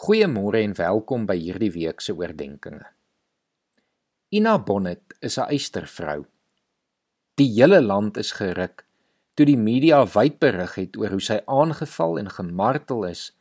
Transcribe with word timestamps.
Goeiemôre 0.00 0.62
en 0.64 0.72
welkom 0.78 1.26
by 1.28 1.34
hierdie 1.36 1.74
week 1.74 2.00
se 2.00 2.14
oordeenkings. 2.16 2.86
Ina 4.32 4.54
Bonnet 4.56 5.12
is 5.20 5.36
'n 5.36 5.52
eystervrou. 5.52 6.24
Die 7.36 7.50
hele 7.52 7.82
land 7.82 8.16
is 8.16 8.32
geruk 8.32 8.86
toe 9.34 9.44
die 9.44 9.58
media 9.60 10.06
wyd 10.06 10.38
berig 10.40 10.74
het 10.74 10.96
oor 10.96 11.10
hoe 11.10 11.20
sy 11.20 11.38
aangeval 11.44 12.18
en 12.18 12.32
gemartel 12.32 13.04
is 13.04 13.32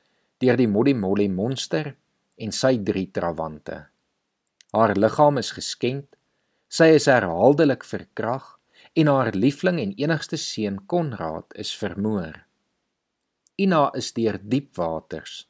deur 0.43 0.57
die 0.57 0.67
Molly 0.67 0.93
Molly 0.93 1.29
monster 1.29 1.95
en 2.37 2.51
sy 2.51 2.75
drie 2.77 3.07
trawante. 3.07 3.87
Haar 4.73 4.95
liggaam 4.95 5.37
is 5.37 5.51
geskend, 5.51 6.07
sy 6.67 6.91
is 6.99 7.05
herhaaldelik 7.05 7.85
verkrag 7.85 8.59
en 8.95 9.07
haar 9.07 9.31
liefling 9.31 9.79
en 9.79 9.95
enigste 9.95 10.37
seun 10.37 10.85
Konrad 10.87 11.53
is 11.55 11.71
vermoor. 11.71 12.43
Ina 13.57 13.91
is 13.95 14.11
deur 14.11 14.37
diep 14.43 14.75
waters. 14.75 15.45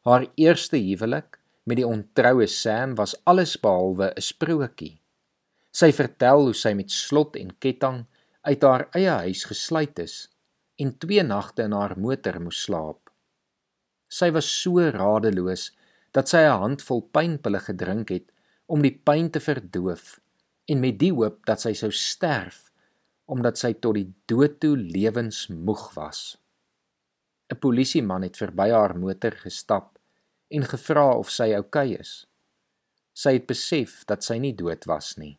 Haar 0.00 0.24
eerste 0.40 0.78
huwelik 0.80 1.36
met 1.68 1.76
die 1.76 1.84
ontroue 1.84 2.46
Sam 2.48 2.94
was 2.96 3.12
alles 3.28 3.58
behalwe 3.60 4.06
'n 4.16 4.22
sprokie. 4.24 4.96
Sy 5.70 5.92
vertel 5.92 6.44
hoe 6.46 6.54
sy 6.54 6.72
met 6.74 6.90
slot 6.90 7.36
en 7.36 7.50
ketting 7.58 8.06
uit 8.48 8.62
haar 8.62 8.88
eie 8.96 9.12
huis 9.26 9.44
gesluit 9.44 9.98
is 9.98 10.28
en 10.80 10.96
twee 10.98 11.22
nagte 11.22 11.62
in 11.68 11.76
haar 11.76 11.98
motor 11.98 12.40
moes 12.40 12.62
slaap. 12.64 13.10
Sy 14.08 14.30
was 14.32 14.48
so 14.62 14.80
radeloos 14.80 15.70
dat 16.16 16.28
sy 16.28 16.42
'n 16.48 16.60
handvol 16.64 17.02
pynpille 17.12 17.60
gedrink 17.60 18.08
het 18.08 18.32
om 18.66 18.82
die 18.82 18.96
pyn 19.04 19.30
te 19.30 19.40
verdoof 19.40 20.20
en 20.66 20.80
met 20.80 20.98
die 20.98 21.12
hoop 21.12 21.46
dat 21.46 21.60
sy 21.60 21.74
sou 21.74 21.90
sterf 21.90 22.72
omdat 23.26 23.58
sy 23.58 23.74
tot 23.74 23.94
die 23.94 24.12
dood 24.26 24.60
toe 24.60 24.76
lewensmoeg 24.76 25.94
was. 25.94 26.38
'n 27.50 27.58
Polisieman 27.58 28.22
het 28.22 28.36
verby 28.36 28.70
haar 28.70 28.98
motor 28.98 29.34
gestap 29.44 29.99
en 30.50 30.66
gevra 30.66 31.06
of 31.18 31.30
sy 31.30 31.52
oukei 31.54 31.94
okay 31.94 32.00
is. 32.00 32.12
Sy 33.14 33.36
het 33.36 33.46
besef 33.50 34.00
dat 34.10 34.24
sy 34.26 34.38
nie 34.42 34.54
dood 34.56 34.86
was 34.90 35.14
nie. 35.18 35.36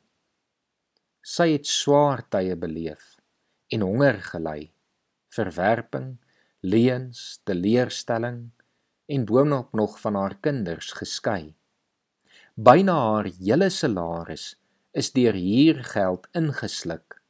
Sy 1.21 1.51
het 1.53 1.69
swaar 1.69 2.23
tye 2.33 2.55
beleef 2.55 3.17
en 3.71 3.85
honger 3.85 4.19
gely, 4.31 4.71
verwerping, 5.31 6.17
leuns, 6.61 7.39
teleurstelling 7.47 8.49
en 9.11 9.25
boonop 9.25 9.71
nog 9.77 9.99
van 10.01 10.17
haar 10.19 10.35
kinders 10.43 10.91
geskei. 10.97 11.55
Byna 12.55 12.97
haar 13.13 13.31
hele 13.39 13.69
salaris 13.69 14.55
is 14.91 15.13
deur 15.15 15.37
huurgeld 15.37 16.27
ingesluk. 16.35 17.21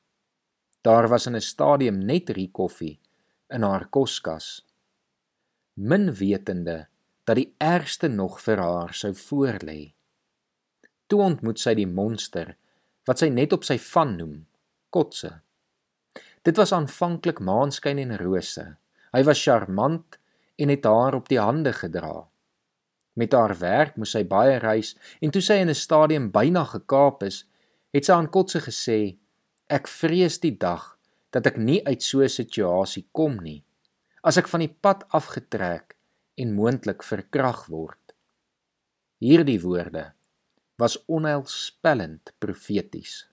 Daar 0.81 1.07
was 1.09 1.27
in 1.27 1.35
'n 1.35 1.41
stadium 1.41 1.99
net 1.99 2.29
rie 2.29 2.49
koffie 2.51 2.99
in 3.49 3.63
haar 3.63 3.85
koskas 3.89 4.63
min 5.75 6.11
wetende 6.13 6.87
dat 7.25 7.37
die 7.37 7.51
ergste 7.57 8.07
nog 8.07 8.39
vir 8.41 8.61
haar 8.61 8.93
sou 8.93 9.13
voorlê. 9.15 9.93
Toe 11.07 11.21
ontmoet 11.21 11.59
sy 11.59 11.75
die 11.77 11.87
monster 11.87 12.55
wat 13.07 13.21
sy 13.21 13.29
net 13.33 13.53
op 13.53 13.65
sy 13.65 13.77
van 13.91 14.15
noem, 14.17 14.35
Kotse. 14.91 15.31
Dit 16.43 16.57
was 16.59 16.73
aanvanklik 16.75 17.39
maanskyn 17.39 18.01
en 18.01 18.17
rose. 18.19 18.65
Hy 19.15 19.21
was 19.23 19.41
charmant 19.41 20.17
en 20.59 20.69
het 20.69 20.85
haar 20.85 21.15
op 21.15 21.29
die 21.31 21.39
hande 21.39 21.73
gedra. 21.73 22.27
Met 23.15 23.33
haar 23.33 23.55
werk 23.59 23.97
moes 23.97 24.13
sy 24.15 24.23
baie 24.27 24.59
reis 24.59 24.93
en 25.21 25.31
toe 25.31 25.41
sy 25.41 25.61
in 25.63 25.69
'n 25.69 25.75
stadium 25.75 26.31
byna 26.31 26.63
gekaap 26.63 27.23
is, 27.23 27.45
het 27.93 28.05
sy 28.05 28.13
aan 28.13 28.29
Kotse 28.29 28.59
gesê: 28.59 29.17
"Ek 29.69 29.87
vrees 29.87 30.39
die 30.39 30.57
dag 30.57 30.97
dat 31.31 31.47
ek 31.47 31.57
nie 31.57 31.81
uit 31.85 32.03
so 32.03 32.21
'n 32.21 32.29
situasie 32.29 33.07
kom 33.11 33.37
nie." 33.39 33.63
as 34.21 34.37
ek 34.37 34.49
van 34.51 34.63
die 34.63 34.71
pad 34.85 35.03
afgetrek 35.17 35.95
en 36.41 36.55
moontlik 36.57 37.05
verkrag 37.05 37.67
word. 37.69 38.15
Hierdie 39.21 39.59
woorde 39.61 40.11
was 40.81 40.97
onheilspellend 41.05 42.33
profeties. 42.41 43.27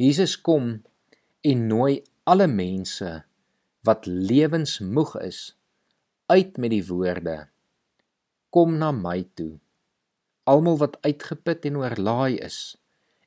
Jesus 0.00 0.34
kom 0.40 0.78
en 1.44 1.66
nooi 1.68 2.00
alle 2.24 2.48
mense 2.48 3.10
wat 3.84 4.06
lewensmoeg 4.08 5.12
is 5.20 5.40
uit 6.32 6.56
met 6.56 6.72
die 6.72 6.84
woorde 6.88 7.36
kom 8.54 8.76
na 8.80 8.92
my 8.94 9.20
toe 9.36 9.58
almal 10.50 10.78
wat 10.80 10.96
uitgeput 11.04 11.66
en 11.68 11.80
oorlaai 11.82 12.38
is 12.46 12.58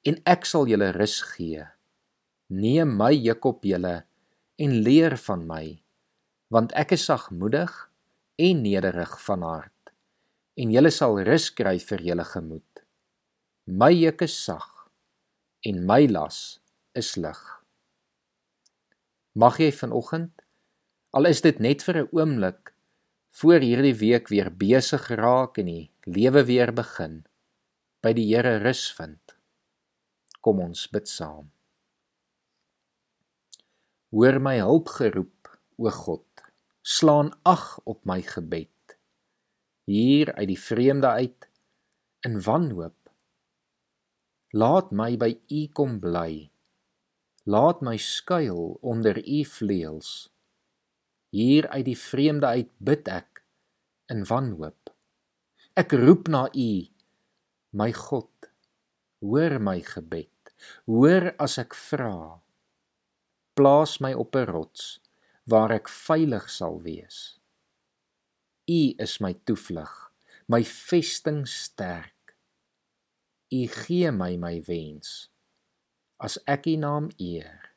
en 0.08 0.18
ek 0.34 0.47
sal 0.50 0.70
julle 0.72 0.90
rus 0.96 1.20
gee 1.34 1.66
neem 2.64 2.94
my 3.02 3.12
juk 3.14 3.46
op 3.50 3.68
julle 3.68 3.96
en 4.66 4.76
leer 4.88 5.18
van 5.28 5.44
my 5.50 5.66
want 6.53 6.72
ek 6.80 6.94
is 6.96 7.06
sagmoedig 7.09 7.74
en 8.40 8.62
nederig 8.63 9.13
van 9.25 9.44
hart 9.44 9.91
en 10.58 10.72
julle 10.74 10.91
sal 10.94 11.19
rus 11.28 11.50
kry 11.53 11.78
vir 11.78 12.02
julle 12.02 12.25
gemoed. 12.25 12.81
My 13.68 13.91
juk 13.94 14.24
is 14.25 14.35
sag 14.46 14.68
en 15.68 15.84
my 15.85 16.06
las 16.09 16.59
is 16.97 17.16
lig. 17.19 17.41
Mag 19.38 19.59
jy 19.62 19.69
vanoggend 19.75 20.34
al 21.18 21.30
is 21.30 21.41
dit 21.46 21.59
net 21.59 21.84
vir 21.85 21.97
'n 22.03 22.09
oomblik 22.12 22.74
voor 23.40 23.62
hierdie 23.62 23.97
week 23.97 24.29
weer 24.34 24.50
besig 24.50 25.03
geraak 25.09 25.58
en 25.62 25.69
die 25.69 25.91
lewe 26.06 26.44
weer 26.46 26.72
begin 26.74 27.25
by 28.02 28.14
die 28.14 28.28
Here 28.29 28.58
rus 28.64 28.88
vind. 28.97 29.35
Kom 30.41 30.59
ons 30.59 30.88
bid 30.88 31.08
saam. 31.08 31.52
Hoor 34.12 34.40
my 34.40 34.58
hulpgeroep, 34.59 35.50
o 35.78 35.90
God. 35.90 36.27
Slaan 36.88 37.34
ag 37.44 37.80
op 37.84 38.06
my 38.08 38.22
gebed. 38.24 38.94
Hier 39.92 40.30
uit 40.34 40.48
die 40.48 40.59
vreemde 40.59 41.08
uit 41.08 41.48
in 42.24 42.38
wanhoop. 42.46 43.09
Laat 44.56 44.94
my 44.96 45.18
by 45.20 45.34
U 45.52 45.66
kom 45.76 45.97
bly. 46.00 46.47
Laat 47.44 47.84
my 47.84 47.97
skuil 48.00 48.78
onder 48.80 49.20
U 49.20 49.44
vleuels. 49.44 50.12
Hier 51.36 51.68
uit 51.68 51.86
die 51.90 51.97
vreemde 52.00 52.47
uit 52.47 52.72
bid 52.80 53.12
ek 53.12 53.44
in 54.08 54.24
wanhoop. 54.31 54.94
Ek 55.76 55.92
roep 55.92 56.31
na 56.31 56.46
U, 56.56 56.72
my 57.76 57.90
God. 58.00 58.47
Hoor 59.20 59.58
my 59.59 59.81
gebed. 59.84 60.56
Hoor 60.88 61.34
as 61.36 61.59
ek 61.59 61.76
vra 61.76 62.40
plaas 63.58 63.97
my 64.00 64.14
op 64.14 64.36
'n 64.38 64.46
rots 64.46 65.02
waar 65.47 65.72
ek 65.72 65.88
veilig 65.91 66.50
sal 66.52 66.81
wees. 66.84 67.40
U 68.68 68.81
is 69.03 69.18
my 69.24 69.34
toevlug, 69.47 69.96
my 70.52 70.62
vesting 70.68 71.46
sterk. 71.47 72.35
U 73.56 73.63
gee 73.72 74.12
my 74.12 74.35
my 74.35 74.59
wens 74.68 75.30
as 76.19 76.38
ek 76.50 76.68
U 76.68 76.75
naam 76.81 77.09
eer. 77.22 77.74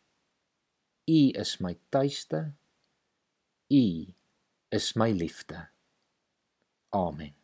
U 1.11 1.21
is 1.43 1.59
my 1.61 1.77
tuiste. 1.93 2.41
U 3.71 3.85
is 4.73 4.97
my 4.97 5.11
liefde. 5.13 5.69
Amen. 6.93 7.40